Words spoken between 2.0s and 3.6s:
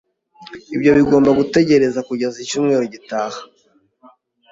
kugeza icyumweru gitaha